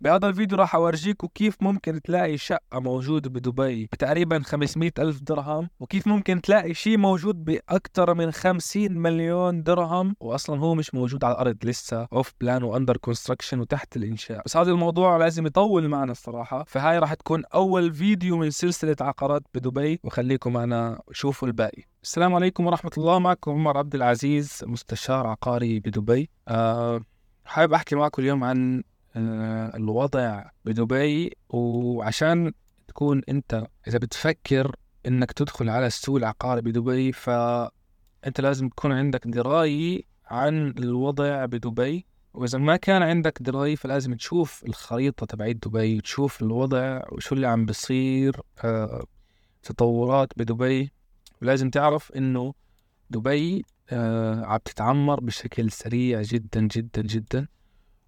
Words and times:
بهذا 0.00 0.28
الفيديو 0.28 0.58
راح 0.58 0.74
أورجيكم 0.74 1.28
كيف 1.34 1.56
ممكن 1.60 2.02
تلاقي 2.02 2.36
شقة 2.36 2.80
موجودة 2.80 3.30
بدبي 3.30 3.84
بتقريبا 3.92 4.42
500 4.44 4.90
ألف 4.98 5.20
درهم 5.22 5.70
وكيف 5.80 6.06
ممكن 6.06 6.40
تلاقي 6.40 6.74
شيء 6.74 6.98
موجود 6.98 7.44
بأكثر 7.44 8.14
من 8.14 8.30
50 8.30 8.92
مليون 8.92 9.62
درهم 9.62 10.16
وأصلا 10.20 10.60
هو 10.60 10.74
مش 10.74 10.94
موجود 10.94 11.24
على 11.24 11.32
الأرض 11.32 11.56
لسه 11.64 12.08
off-plan 12.12 12.32
و 12.40 12.62
under 12.62 12.96
construction 12.96 13.60
وتحت 13.60 13.96
الإنشاء. 13.96 14.42
بس 14.46 14.56
هذا 14.56 14.70
الموضوع 14.70 15.16
لازم 15.16 15.46
يطول 15.46 15.88
معنا 15.88 16.12
الصراحة 16.12 16.64
فهاي 16.64 16.98
راح 16.98 17.14
تكون 17.14 17.44
أول 17.54 17.94
فيديو 17.94 18.36
من 18.36 18.50
سلسلة 18.50 18.96
عقارات 19.00 19.42
بدبي 19.54 20.00
وخليكم 20.04 20.52
معنا 20.52 21.00
شوفوا 21.12 21.48
الباقي. 21.48 21.82
السلام 22.02 22.34
عليكم 22.34 22.66
ورحمة 22.66 22.90
الله 22.98 23.18
معكم 23.18 23.50
عمر 23.50 23.78
عبد 23.78 23.94
العزيز 23.94 24.60
مستشار 24.66 25.26
عقاري 25.26 25.80
بدبي. 25.80 26.30
أه 26.48 27.00
حابب 27.44 27.72
أحكي 27.72 27.96
معكم 27.96 28.22
اليوم 28.22 28.44
عن 28.44 28.82
الوضع 29.16 30.44
بدبي. 30.64 31.36
وعشان 31.48 32.52
تكون 32.88 33.22
انت 33.28 33.66
إذا 33.88 33.98
بتفكر 33.98 34.76
إنك 35.06 35.32
تدخل 35.32 35.68
على 35.68 35.86
السوق 35.86 36.16
العقاري 36.16 36.60
بدبي 36.60 37.12
فأنت 37.12 38.40
لازم 38.40 38.68
تكون 38.68 38.92
عندك 38.92 39.26
دراية 39.26 40.02
عن 40.26 40.68
الوضع 40.78 41.44
بدبي. 41.44 42.06
وإذا 42.34 42.58
ما 42.58 42.76
كان 42.76 43.02
عندك 43.02 43.42
دراية 43.42 43.76
فلازم 43.76 44.14
تشوف 44.14 44.64
الخريطة 44.64 45.26
تبعت 45.26 45.56
دبي 45.56 45.96
وتشوف 45.96 46.42
الوضع 46.42 47.02
وشو 47.12 47.34
اللي 47.34 47.46
عم 47.46 47.66
بصير 47.66 48.40
آه، 48.64 49.04
تطورات 49.62 50.32
بدبي. 50.36 50.92
ولازم 51.42 51.70
تعرف 51.70 52.12
إنه 52.12 52.54
دبي 53.10 53.64
آه، 53.90 54.44
عم 54.44 54.58
تتعمر 54.64 55.20
بشكل 55.20 55.70
سريع 55.70 56.22
جدا 56.22 56.60
جدا 56.60 57.02
جدا. 57.02 57.46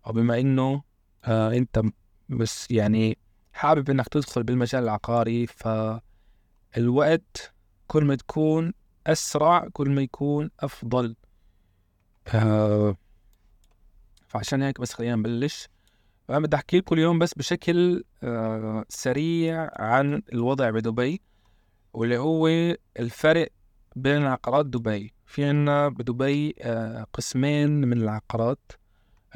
وبما 0.07 0.41
إنه 0.41 0.83
آه 1.25 1.57
انت 1.57 1.83
بس 2.29 2.71
يعني 2.71 3.19
حابب 3.53 3.91
انك 3.91 4.09
تدخل 4.09 4.43
بالمجال 4.43 4.83
العقاري 4.83 5.47
فالوقت 5.47 6.03
كل 7.87 8.05
ما 8.05 8.15
تكون 8.15 8.73
أسرع 9.07 9.69
كل 9.73 9.91
ما 9.91 10.03
يكون 10.03 10.51
أفضل. 10.61 11.17
آه 12.35 12.97
فعشان 14.29 14.63
هيك 14.63 14.81
بس 14.81 14.93
خلينا 14.93 15.17
نبلش. 15.17 15.69
فأنا 16.29 16.41
بدي 16.41 16.57
أحكي 16.57 16.79
لكم 16.79 16.95
اليوم 16.95 17.19
بس 17.19 17.35
بشكل 17.35 18.05
آه 18.23 18.85
سريع 18.89 19.71
عن 19.77 20.23
الوضع 20.33 20.71
بدبي 20.71 21.21
واللي 21.93 22.19
هو 22.19 22.49
الفرق 22.99 23.49
بين 23.97 24.23
عقارات 24.23 24.67
دبي. 24.67 25.15
في 25.27 25.45
عنا 25.45 25.89
بدبي 25.89 26.55
آه 26.61 27.07
قسمين 27.13 27.71
من 27.71 27.93
العقارات. 27.93 28.73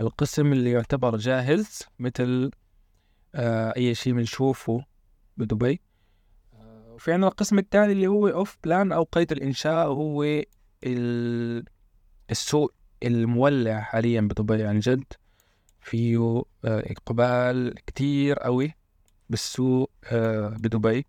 القسم 0.00 0.52
اللي 0.52 0.70
يعتبر 0.70 1.16
جاهز 1.16 1.82
مثل 1.98 2.50
آه 3.34 3.74
أي 3.76 3.94
شيء 3.94 4.12
بنشوفه 4.12 4.84
بدبي. 5.36 5.80
آه 6.54 6.92
وفي 6.94 7.12
عندنا 7.12 7.28
القسم 7.28 7.58
الثاني 7.58 7.92
اللي 7.92 8.06
هو 8.06 8.28
أوف 8.28 8.58
بلان 8.64 8.92
أو 8.92 9.02
قيد 9.02 9.32
الإنشاء 9.32 9.92
وهو 9.92 10.42
السوق 12.30 12.74
المولع 13.02 13.80
حاليا 13.80 14.20
بدبي 14.20 14.64
عن 14.64 14.78
جد. 14.78 15.04
فيه 15.80 16.42
آه 16.64 16.92
إقبال 16.92 17.74
كتير 17.86 18.38
قوي 18.38 18.74
بالسوق 19.30 19.90
آه 20.04 20.48
بدبي. 20.48 21.06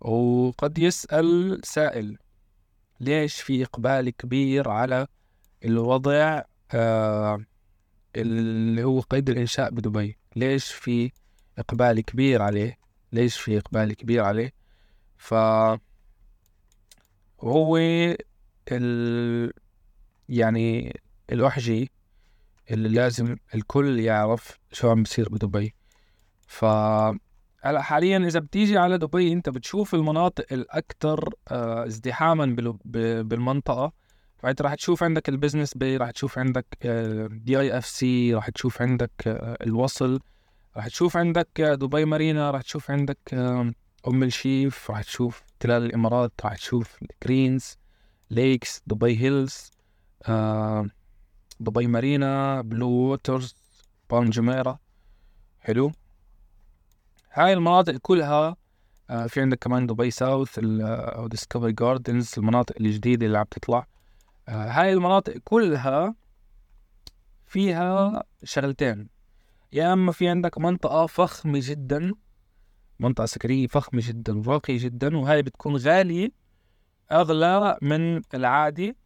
وقد 0.00 0.78
يسأل 0.78 1.60
سائل 1.64 2.18
ليش 3.00 3.40
في 3.40 3.62
إقبال 3.64 4.10
كبير 4.10 4.68
على 4.68 5.06
الوضع؟ 5.64 6.42
اللي 8.16 8.84
هو 8.84 9.00
قيد 9.00 9.30
الإنشاء 9.30 9.70
بدبي. 9.70 10.18
ليش 10.36 10.72
في 10.72 11.10
إقبال 11.58 12.00
كبير 12.00 12.42
عليه؟ 12.42 12.78
ليش 13.12 13.40
في 13.40 13.58
إقبال 13.58 13.92
كبير 13.92 14.24
عليه؟ 14.24 14.52
ف 15.16 15.34
هو 17.40 17.76
ال... 18.72 19.52
يعني 20.28 21.00
الوحجي 21.32 21.90
اللي 22.70 22.88
لازم 22.88 23.36
الكل 23.54 24.00
يعرف 24.00 24.58
شو 24.72 24.90
عم 24.90 25.02
بصير 25.02 25.28
بدبي. 25.28 25.74
ف 26.46 26.64
هلا 27.62 27.82
حاليا 27.82 28.18
إذا 28.18 28.40
بتيجي 28.40 28.78
على 28.78 28.98
دبي 28.98 29.32
أنت 29.32 29.48
بتشوف 29.48 29.94
المناطق 29.94 30.46
الأكثر 30.52 31.34
آه، 31.48 31.86
ازدحاما 31.86 32.46
بالمنطقة. 33.22 33.92
فانت 34.38 34.62
راح 34.62 34.74
تشوف 34.74 35.02
عندك 35.02 35.28
ال 35.28 35.33
Business 35.33 35.74
Bay 35.74 35.96
راح 35.96 36.10
تشوف 36.10 36.38
عندك 36.38 36.66
DIFC 37.30 38.34
راح 38.34 38.48
تشوف 38.48 38.82
عندك 38.82 39.10
آه، 39.26 39.58
الوصل 39.62 40.20
راح 40.76 40.86
تشوف 40.88 41.16
عندك 41.16 41.60
آه، 41.60 41.74
دبي 41.74 42.04
مارينا 42.04 42.50
راح 42.50 42.62
تشوف 42.62 42.90
عندك 42.90 43.18
أم 44.08 44.22
الشيف 44.22 44.90
راح 44.90 45.02
تشوف 45.02 45.42
تلال 45.60 45.82
الإمارات 45.82 46.32
راح 46.44 46.56
تشوف 46.56 46.98
Greens 47.24 47.78
Lakes 48.30 48.82
Dubai 48.86 49.18
Hills 49.20 49.70
دبي 51.60 51.86
مارينا 51.86 52.60
Bluewaters 52.60 53.56
بالم 54.10 54.30
جميرة 54.30 54.78
حلو؟ 55.60 55.92
هاي 57.32 57.52
المناطق 57.52 57.96
كلها 57.96 58.56
آه، 59.10 59.26
في 59.26 59.40
عندك 59.40 59.58
كمان 59.58 59.86
Dubai 59.86 60.10
South 60.10 60.58
أو 60.58 61.26
Discovery 61.26 61.72
Gardens 61.72 62.34
المناطق 62.38 62.74
الجديدة 62.80 63.26
اللي 63.26 63.38
عم 63.38 63.44
تطلع. 63.50 63.78
آه، 63.78 63.97
هاي 64.48 64.92
المناطق 64.92 65.38
كلها 65.44 66.14
فيها 67.46 68.22
شغلتين. 68.44 69.08
يا 69.72 69.92
إما 69.92 70.12
في 70.12 70.28
عندك 70.28 70.58
منطقة 70.58 71.06
فخمة 71.06 71.60
جدا 71.62 72.12
منطقة 73.00 73.26
سكرية 73.26 73.66
فخمة 73.66 74.02
جدا 74.04 74.38
وراقية 74.38 74.78
جدا 74.78 75.16
وهاي 75.16 75.42
بتكون 75.42 75.76
غالية 75.76 76.30
أغلى 77.12 77.78
من 77.82 78.22
العادي. 78.34 78.96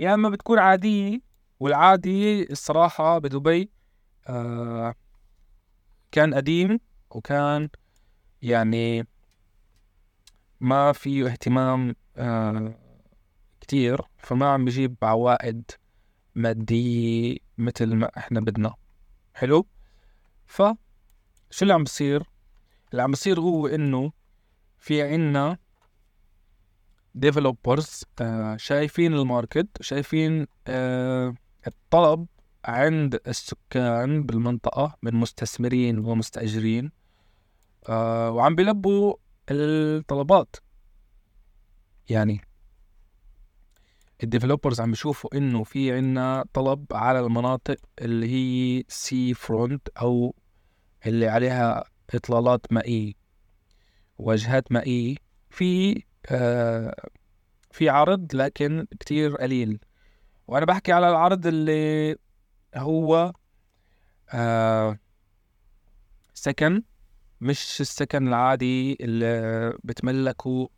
يا 0.00 0.14
إما 0.14 0.28
بتكون 0.28 0.58
عادية 0.58 1.20
والعادي 1.60 2.52
الصراحة 2.52 3.18
بدبي 3.18 3.70
آه 4.28 4.94
كان 6.12 6.34
قديم 6.34 6.80
وكان 7.10 7.68
يعني 8.42 9.06
ما 10.60 10.92
فيه 10.92 11.26
اهتمام 11.26 11.96
آه 12.16 12.74
كتير 13.64 14.00
فما 14.18 14.46
عم 14.52 14.64
بجيب 14.64 14.96
عوائد 15.02 15.70
مادية 16.34 17.36
مثل 17.58 17.94
ما 17.94 18.10
إحنا 18.18 18.40
بدنا. 18.40 18.74
حلو؟ 19.34 19.66
ف 20.46 20.62
شو 21.50 21.62
اللي 21.62 21.72
عم 21.74 21.84
بصير؟ 21.84 22.22
اللي 22.92 23.02
عم 23.02 23.10
بصير 23.10 23.40
هو 23.40 23.66
إنه 23.66 24.12
في 24.78 25.02
عنا 25.02 25.58
developers 27.14 28.02
آه 28.20 28.56
شايفين 28.56 29.14
ال 29.14 29.22
market 29.22 29.68
شايفين 29.82 30.46
آه 30.66 31.34
الطلب 31.66 32.26
عند 32.64 33.20
السكان 33.26 34.22
بالمنطقة 34.22 34.96
من 35.02 35.14
مستثمرين 35.14 35.98
ومستأجرين 35.98 36.92
آه 37.88 38.30
وعم 38.30 38.54
بيلبوا 38.54 39.14
الطلبات. 39.50 40.56
يعني 42.08 42.40
ال 44.24 44.29
developers 44.29 44.80
عم 44.80 44.90
بيشوفوا 44.90 45.36
إنه 45.36 45.64
في 45.64 45.92
عنا 45.92 46.44
طلب 46.52 46.86
على 46.92 47.20
المناطق 47.20 47.76
اللي 48.00 48.28
هي 48.28 48.84
sea 48.88 49.34
front 49.34 49.88
أو 49.88 50.34
اللي 51.06 51.28
عليها 51.28 51.84
إطلالات 52.14 52.72
مائية 52.72 53.12
واجهات 54.18 54.72
مائية. 54.72 55.16
في 55.50 56.02
آه 56.30 57.08
في 57.70 57.88
عرض 57.88 58.34
لكن 58.34 58.86
كتير 59.00 59.36
قليل. 59.36 59.78
وأنا 60.48 60.66
بحكي 60.66 60.92
على 60.92 61.08
العرض 61.08 61.46
اللي 61.46 62.16
هو 62.76 63.32
آه 64.32 64.98
سكن 66.34 66.82
مش 67.40 67.80
السكن 67.80 68.28
العادي 68.28 68.96
اللي 69.00 69.72
بتملكه 69.84 70.68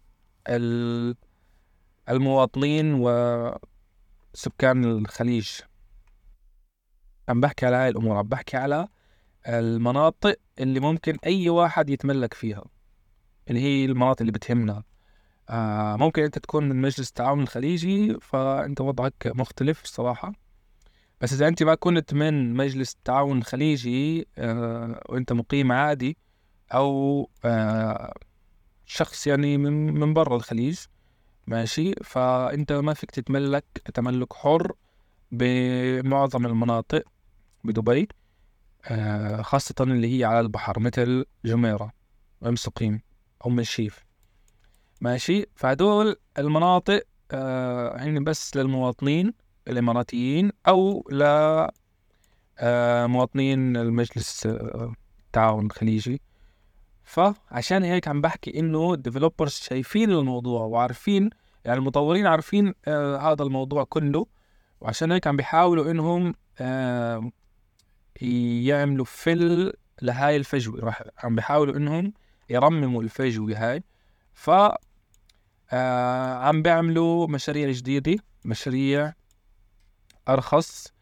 المواطنين 2.09 2.95
وسكان 2.95 4.85
الخليج. 4.85 5.51
عم 7.29 7.41
بحكي 7.41 7.67
على 7.67 7.77
هاي 7.77 7.89
الأمور 7.89 8.17
عم 8.17 8.29
بحكي 8.29 8.57
على 8.57 8.89
المناطق 9.49 10.37
اللي 10.59 10.81
ممكن 10.81 11.17
أي 11.27 11.49
واحد 11.49 11.91
يتملك 11.91 12.35
فيها 12.35 12.65
اللي 13.49 13.61
هي 13.61 13.85
المناطق 13.85 14.21
اللي 14.21 14.33
بتهمنا. 14.33 14.83
آه 15.51 15.97
ممكن 15.97 16.23
أنت 16.23 16.39
تكون 16.39 16.69
من 16.69 16.81
مجلس 16.81 17.09
التعاون 17.09 17.43
الخليجي 17.43 18.17
فأنت 18.21 18.81
وضعك 18.81 19.33
مختلف 19.35 19.83
الصراحة. 19.85 20.33
بس 21.21 21.33
إذا 21.33 21.49
أنت 21.49 21.63
ما 21.63 21.75
كنت 21.75 22.15
من 22.15 22.55
مجلس 22.55 22.95
التعاون 22.95 23.39
الخليجي 23.39 24.29
آه 24.39 25.03
وأنت 25.09 25.33
مقيم 25.33 25.73
عادي 25.73 26.17
أو 26.75 27.31
آه 27.45 28.15
شخص 28.87 29.27
يعني 29.27 29.59
من, 29.59 29.95
من 29.95 30.15
برا 30.15 30.37
الخليج 30.37 30.81
ماشي؟ 31.47 31.93
فأنت 32.05 32.73
ما 32.73 32.95
فيك 32.95 33.11
تتملك 33.11 33.65
تملك 33.95 34.33
حر 34.33 34.73
بمعظم 35.33 36.47
المناطق 36.47 37.03
بدبي 37.65 38.09
آه 38.85 39.43
خاصة 39.43 39.75
اللي 39.81 40.19
هي 40.21 40.25
على 40.25 40.41
البحر 40.41 40.81
مثل 40.81 41.25
جميرة 41.45 41.93
أم 42.47 42.57
سقيم 42.57 43.01
أم 43.47 43.59
الشيف 43.59 44.05
ماشي؟ 45.01 45.47
فهدول 45.55 46.17
المناطق 46.39 47.03
آه 47.33 47.99
هن 48.03 48.25
بس 48.25 48.57
للمواطنين 48.57 49.33
الإماراتيين 49.69 50.51
أو 50.69 51.05
ل 51.11 51.23
آه 52.59 53.07
مواطنين 53.07 53.77
المجلس 53.77 54.47
آه 54.47 54.93
التعاون 55.27 55.67
الخليجي. 55.67 56.21
فعشان 57.07 57.83
هيك 57.83 58.09
عم 58.09 58.21
بحكي 58.21 58.59
إنه 58.59 58.93
الديفلوبرز 58.95 59.53
شايفين 59.53 60.11
الموضوع 60.11 60.61
وعارفين 60.61 61.31
يعني 61.65 61.79
المطورين 61.79 62.27
عارفين 62.27 62.75
آه 62.89 63.17
هذا 63.17 63.43
الموضوع 63.43 63.85
كله. 63.85 64.27
وعشان 64.81 65.13
هيك 65.13 65.27
عم 65.27 65.37
بيحاولوا 65.37 65.91
إنهم 65.91 66.35
آه 66.61 67.31
يعملوا 68.21 69.05
فل 69.05 69.73
لهاي 70.03 70.37
الفجوة. 70.37 70.81
راح 70.81 71.03
عم 71.25 71.35
بيحاولوا 71.37 71.77
إنهم 71.77 72.13
يرمموا 72.51 73.03
الفجوة 73.03 73.57
هاي. 73.57 73.83
ف 74.35 74.51
آه 75.71 76.35
عم 76.35 76.63
بيعملوا 76.63 77.27
مشاريع 77.27 77.71
جديدة 77.71 78.17
مشاريع 78.45 79.13
أرخص 80.29 80.93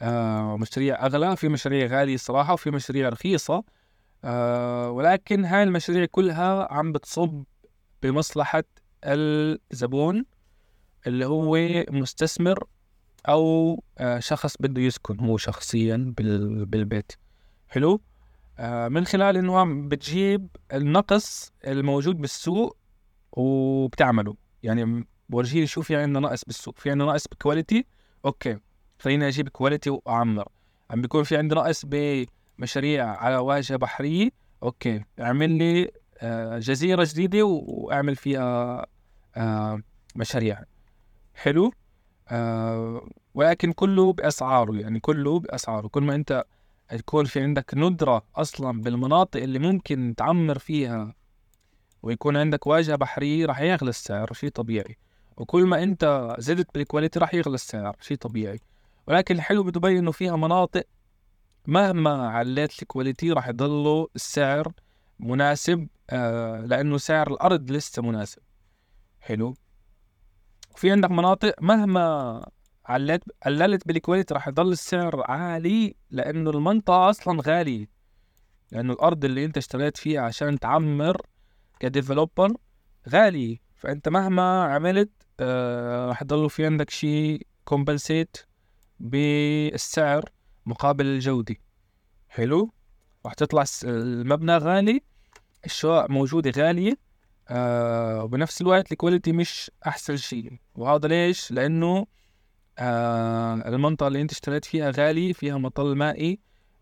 آه 0.00 0.56
مشاريع 0.56 1.06
أغلى. 1.06 1.36
في 1.36 1.48
مشاريع 1.48 1.86
غالية 1.86 2.16
صراحة 2.16 2.52
وفي 2.52 2.70
مشاريع 2.70 3.08
رخيصة. 3.08 3.64
آه 4.24 4.90
ولكن 4.90 5.44
هاي 5.44 5.62
المشاريع 5.62 6.04
كلها 6.04 6.72
عم 6.72 6.92
بتصب 6.92 7.44
بمصلحة 8.02 8.64
الزبون 9.04 10.24
اللي 11.06 11.26
هو 11.26 11.56
مستثمر 11.90 12.64
أو 13.28 13.82
آه 13.98 14.18
شخص 14.18 14.56
بده 14.60 14.82
يسكن 14.82 15.20
هو 15.20 15.36
شخصيا 15.36 16.14
بالبيت. 16.16 17.12
حلو؟ 17.68 18.00
آه 18.58 18.88
من 18.88 19.04
خلال 19.06 19.36
إنه 19.36 19.58
عم 19.58 19.88
بتجيب 19.88 20.48
النقص 20.72 21.52
الموجود 21.66 22.18
بالسوق 22.18 22.76
وبتعمله. 23.32 24.36
يعني 24.62 25.06
بورجيني 25.28 25.66
شو 25.66 25.82
في 25.82 25.96
عندنا 25.96 26.20
نقص 26.20 26.44
بالسوق. 26.44 26.78
في 26.78 26.90
عندنا 26.90 27.08
نقص 27.08 27.28
ب 27.28 27.35
quality 27.35 27.86
okay. 28.24 28.58
خليني 28.98 29.28
أجيب 29.28 29.48
quality 29.48 29.90
وأعمر. 29.90 30.48
عم 30.90 31.00
بيكون 31.02 31.22
في 31.22 31.36
عندنا 31.36 31.60
نقص 31.60 31.84
بمشاريع 32.62 33.06
على 33.06 33.36
واجهه 33.36 33.76
بحريه 33.76 34.30
Okay 34.62 35.04
اعمل 35.20 35.50
لي 35.50 35.90
آه، 36.18 36.58
جزيرة 36.58 37.06
جديدة 37.10 37.44
وأعمل 37.44 38.16
فيها 38.16 38.86
آه، 39.36 39.82
مشاريع. 40.16 40.62
حلو؟ 41.34 41.72
آه، 42.28 43.08
ولكن 43.34 43.72
كله 43.72 44.12
بأسعاره 44.12 44.74
يعني 44.74 45.00
كله 45.00 45.40
بأسعاره. 45.40 45.88
كل 45.88 46.02
ما 46.02 46.14
أنت 46.14 46.44
يكون 46.92 47.24
في 47.24 47.40
عندك 47.40 47.74
ندرة 47.74 48.22
أصلا 48.36 48.82
بالمناطق 48.82 49.42
اللي 49.42 49.58
ممكن 49.58 50.14
تعمر 50.16 50.58
فيها 50.58 51.14
ويكون 52.02 52.36
عندك 52.36 52.66
واجهة 52.66 52.96
بحرية 52.96 53.46
راح 53.46 53.60
يغلى 53.60 53.90
السعر 53.90 54.32
شيء 54.32 54.50
طبيعي. 54.50 54.96
وكل 55.36 55.66
ما 55.66 55.82
أنت 55.82 56.34
زدت 56.38 56.74
بال 56.74 56.84
quality 56.84 57.18
راح 57.18 57.34
يغلى 57.34 57.54
السعر 57.54 57.96
شيء 58.00 58.16
طبيعي. 58.16 58.60
ولكن 59.06 59.34
الحلو 59.34 59.62
بدبي 59.62 59.98
إنه 59.98 60.10
فيها 60.12 60.36
مناطق 60.36 60.84
مهما 61.66 62.28
عليت 62.28 62.82
ال 62.82 62.88
quality 62.88 63.32
راح 63.32 63.48
يضلوا 63.48 64.06
السعر 64.16 64.72
مناسب 65.20 65.88
آه 66.10 66.60
لأنه 66.60 66.98
سعر 66.98 67.30
الأرض 67.30 67.70
لسه 67.70 68.02
مناسب. 68.02 68.42
حلو؟ 69.20 69.54
في 70.76 70.90
عندك 70.90 71.10
مناطق 71.10 71.54
مهما 71.62 72.46
عليت 72.86 73.24
قللت 73.46 73.86
بال 73.88 73.98
quality 73.98 74.34
راح 74.34 74.48
يضل 74.48 74.72
السعر 74.72 75.30
عالي 75.30 75.94
لأنه 76.10 76.50
المنطقة 76.50 77.10
أصلا 77.10 77.42
غالية. 77.46 77.86
لأنه 78.72 78.92
الأرض 78.92 79.24
اللي 79.24 79.44
أنت 79.44 79.56
اشتريت 79.56 79.96
فيها 79.96 80.20
عشان 80.20 80.58
تعمر 80.58 81.26
ك 81.80 81.88
developer 81.88 82.56
غالي 83.08 83.60
فأنت 83.76 84.08
مهما 84.08 84.64
عملت 84.64 85.10
آه 85.40 86.06
راح 86.06 86.22
يضلوا 86.22 86.48
في 86.48 86.66
عندك 86.66 86.90
شيء 86.90 87.46
compensate 87.64 88.36
بالسعر 89.00 90.24
مقابل 90.66 91.06
الجودة 91.06 91.56
حلو؟ 92.28 92.70
راح 93.26 93.34
تطلع 93.34 93.64
المبنى 93.84 94.56
غالي 94.56 95.02
الشقق 95.64 96.10
موجودة 96.10 96.52
غالية 96.56 96.98
آه 97.48 98.24
وبنفس 98.24 98.60
الوقت 98.60 98.92
ال 98.92 98.97
quality 98.97 99.32
مش 99.32 99.70
أحسن 99.86 100.16
شيء. 100.16 100.52
وهذا 100.74 101.08
ليش؟ 101.08 101.50
لأنه 101.52 102.06
آه 102.78 103.54
المنطقة 103.54 104.06
اللي 104.06 104.20
أنت 104.22 104.32
اشتريت 104.32 104.64
فيها 104.64 104.90
غالي 104.90 105.32
فيها 105.32 105.58
مطل 105.58 105.96
مائي 105.96 106.40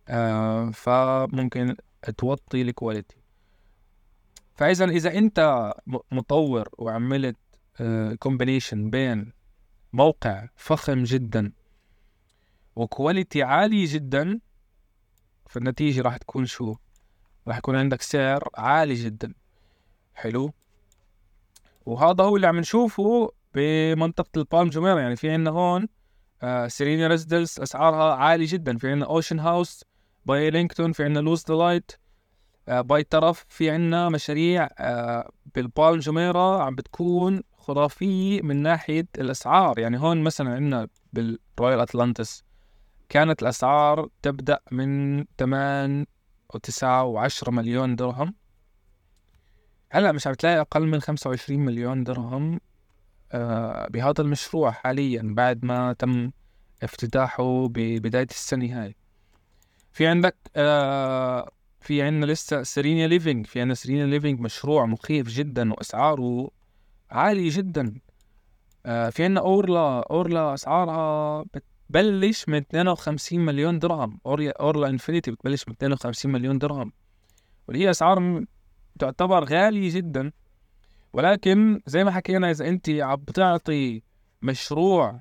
آه 0.08 0.70
فممكن 0.70 1.76
توطي 2.18 2.62
ال 2.62 2.69
quality 2.69 3.16
فإذا 4.54 4.84
إذا 4.84 5.18
أنت 5.18 5.72
مطور 6.12 6.68
وعملت 6.78 7.36
combination 8.18 8.84
آه، 8.84 8.90
بين 8.90 9.32
موقع 9.92 10.48
فخم 10.56 11.02
جدا 11.02 11.52
و 12.76 12.84
quality 12.85 13.42
عالي 13.42 13.84
جدا 13.84 14.40
فالنتيجة 15.48 16.02
راح 16.02 16.16
تكون 16.16 16.46
شو؟ 16.46 16.76
راح 17.48 17.58
يكون 17.58 17.76
عندك 17.76 18.02
سعر 18.02 18.48
عالي 18.54 18.94
جدا. 18.94 19.34
حلو؟ 20.14 20.52
وهذا 21.86 22.24
هو 22.24 22.36
اللي 22.36 22.46
عم 22.46 22.58
نشوفه 22.58 23.32
بمنطقة 23.54 24.30
البالم 24.36 24.68
جميرة 24.68 25.00
يعني 25.00 25.16
في 25.16 25.30
عندنا 25.30 25.50
هون 25.50 25.88
آه 26.42 26.68
Serenia 26.68 27.08
Residences 27.08 27.60
أسعارها 27.60 28.14
عالية 28.14 28.46
جدا. 28.48 28.78
في 28.78 28.90
عندنا 28.90 29.06
Ocean 29.10 29.38
House 29.38 29.84
by 30.26 30.50
Ellington 30.50 30.92
في 30.92 31.04
عندنا 31.04 31.20
لوز 31.20 31.44
ديلايت 31.44 31.92
آه، 32.68 32.80
باي 32.80 33.02
طرف. 33.02 33.44
في 33.48 33.70
عنا 33.70 34.08
مشاريع 34.08 34.68
آه، 34.78 35.30
بالبالم 35.54 35.98
جميرة 35.98 36.62
عم 36.62 36.74
بتكون 36.74 37.42
خرافية 37.58 38.42
من 38.42 38.62
ناحية 38.62 39.06
الأسعار. 39.18 39.78
يعني 39.78 40.00
هون 40.00 40.22
مثلا 40.22 40.54
عندنا 40.54 40.88
بال 41.12 41.32
Royal 41.32 41.80
Atlantis 41.80 42.44
كانت 43.10 43.42
الأسعار 43.42 44.08
تبدأ 44.22 44.60
من 44.72 45.24
8 45.38 46.04
و9 46.56 46.82
و10 46.82 47.48
مليون 47.48 47.96
درهم. 47.96 48.34
هلأ 49.90 50.12
مش 50.12 50.26
عم 50.26 50.34
تلاقي 50.34 50.60
أقل 50.60 50.86
من 50.86 51.00
25 51.00 51.60
مليون 51.60 52.04
درهم 52.04 52.60
آه، 53.32 53.88
بهذا 53.88 54.20
المشروع 54.20 54.70
حاليا 54.70 55.22
بعد 55.36 55.64
ما 55.64 55.92
تم 55.92 56.30
افتتاحه 56.82 57.68
ببداية 57.68 58.26
السنة 58.30 58.82
هاي. 58.82 58.96
في 59.92 60.06
عندك 60.06 60.36
في 61.80 62.02
عندنا 62.02 62.32
لسه 62.32 62.62
Serenia 62.62 63.06
Living 63.06 63.46
في 63.46 63.60
عندنا 63.60 63.74
Serenia 63.74 64.06
Living 64.06 64.40
مشروع 64.40 64.86
مخيف 64.86 65.28
جدا 65.28 65.72
وأسعاره 65.72 66.50
عالية 67.10 67.50
جدا. 67.56 67.94
آه 68.86 69.10
في 69.10 69.24
عندنا 69.24 69.40
Orla 69.40 70.00
Orla 70.10 70.54
أسعارها 70.54 71.44
بتبلش 71.90 72.48
من 72.48 72.58
52 72.58 73.40
مليون 73.40 73.78
درهم. 73.78 74.20
Orla 74.26 74.50
Orla 74.60 74.88
Infinity 74.88 75.30
بتبلش 75.30 75.68
من 75.68 75.74
52 75.74 76.32
مليون 76.32 76.58
درهم. 76.58 76.92
واللي 77.68 77.84
هي 77.84 77.90
اسعار 77.90 78.44
تعتبر 78.98 79.44
غالية 79.44 79.94
جدا. 79.94 80.32
ولكن 81.12 81.80
زي 81.86 82.04
ما 82.04 82.10
حكينا 82.10 82.50
إذا 82.50 82.68
أنت 82.68 82.90
عم 82.90 83.16
بتعطي 83.16 84.02
مشروع 84.42 85.20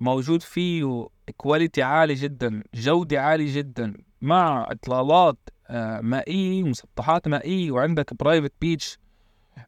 موجود 0.00 0.42
فيه 0.42 1.06
quality 1.36 1.82
عالي 1.82 2.14
جدا 2.14 2.62
جودة 2.74 3.20
عالية 3.20 3.56
جدا 3.56 3.94
مع 4.20 4.66
إطلالات 4.70 5.38
آه، 5.68 6.00
مائية 6.00 6.62
مسطحات 6.62 7.28
مائية 7.28 7.70
وعندك 7.70 8.14
private 8.14 8.52
beach 8.60 8.98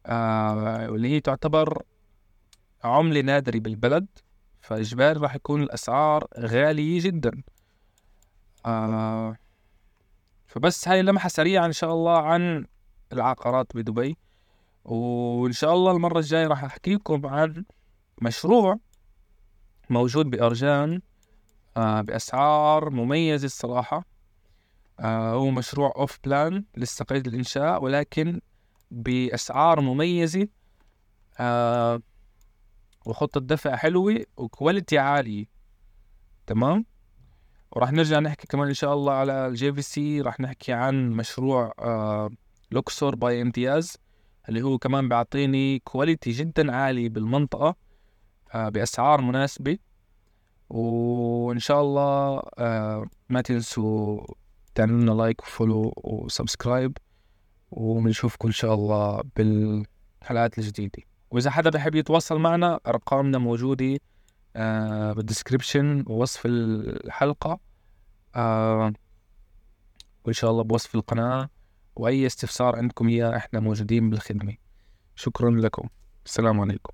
آه، 0.05 0.91
واللي 0.91 1.07
هي 1.07 1.19
تعتبر 1.19 1.83
عملة 2.83 3.21
نادرة 3.21 3.59
بالبلد. 3.59 4.07
فإجباري 4.63 5.19
راح 5.19 5.35
يكون 5.35 5.63
الأسعار 5.63 6.27
غالية 6.39 7.01
جدا. 7.01 7.43
آه، 8.65 9.35
فبس 10.47 10.87
هاي 10.87 11.01
لمحة 11.01 11.29
سريعة 11.29 11.65
إن 11.65 11.71
شاء 11.71 11.93
الله 11.93 12.17
عن 12.17 12.65
العقارات 13.13 13.75
بدبي. 13.75 14.17
وإن 14.85 15.51
شاء 15.51 15.73
الله 15.73 15.91
المرة 15.91 16.19
الجاية 16.19 16.47
راح 16.47 16.63
أحكي 16.63 16.93
لكم 16.95 17.25
عن 17.25 17.65
مشروع 18.21 18.79
موجود 19.89 20.29
بأرجان 20.29 21.01
بأسعار 21.75 22.89
مميزة 22.89 23.45
الصراحة. 23.45 24.05
آه 24.99 25.33
هو 25.33 25.49
مشروع 25.49 25.93
أوف 25.95 26.19
بلان 26.23 26.65
لسه 26.77 27.05
قيد 27.05 27.27
الإنشاء 27.27 27.83
ولكن 27.83 28.41
بأسعار 28.91 29.81
مميزة. 29.81 30.47
آه 31.39 32.01
وخطة 33.05 33.39
دفع 33.41 33.75
حلوة 33.75 34.25
و 34.37 34.45
quality 34.45 34.97
عالية. 34.97 35.45
تمام؟ 36.47 36.85
وراح 37.71 37.91
نرجع 37.91 38.19
نحكي 38.19 38.47
كمان 38.47 38.67
إن 38.67 38.73
شاء 38.73 38.93
الله 38.93 39.13
على 39.13 39.47
ال 39.47 39.73
JVC 39.73 40.21
راح 40.21 40.39
نحكي 40.39 40.73
عن 40.73 41.09
مشروع 41.11 41.73
آه 41.79 42.29
Luxor 42.71 43.15
by 43.15 43.41
امتياز 43.41 43.97
اللي 44.49 44.61
هو 44.61 44.77
كمان 44.77 45.09
بيعطيني 45.09 45.79
quality 45.79 46.31
جدا 46.31 46.75
عالي 46.75 47.09
بالمنطقة 47.09 47.75
آه 48.53 48.69
بأسعار 48.69 49.21
مناسبة. 49.21 49.77
وإن 50.69 51.59
شاء 51.59 51.81
الله 51.81 52.41
آه 52.57 53.05
ما 53.29 53.41
تنسوا 53.41 54.21
تعملوا 54.75 54.99
لنا 55.01 55.11
like 55.11 55.41
و 55.41 55.48
follow 55.48 55.93
و 55.97 56.07
subscribe 56.07 56.97
وبنشوفكم 57.71 58.47
إن 58.47 58.53
شاء 58.53 58.73
الله 58.73 59.21
بالحلقات 59.35 60.57
الجديدة. 60.57 61.03
وإذا 61.33 61.51
حدا 61.51 61.69
بحب 61.69 61.95
يتواصل 61.95 62.39
معنا 62.39 62.79
أرقامنا 62.87 63.37
موجودة 63.37 63.99
آه 64.55 65.13
بال 65.13 65.27
description 65.27 66.03
ووصف 66.07 66.41
الحلقة. 66.45 67.59
آه 68.35 68.93
وإن 70.25 70.33
شاء 70.33 70.51
الله 70.51 70.63
بوصف 70.63 70.95
القناة. 70.95 71.49
وأي 71.95 72.25
استفسار 72.25 72.75
عندكم 72.75 73.07
إياه 73.07 73.37
إحنا 73.37 73.59
موجودين 73.59 74.09
بالخدمة. 74.09 74.55
شكرا 75.15 75.51
لكم. 75.51 75.89
السلام 76.25 76.61
عليكم. 76.61 76.93